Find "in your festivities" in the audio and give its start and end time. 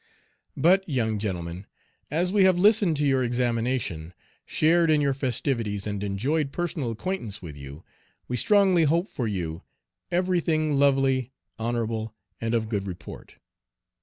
4.89-5.85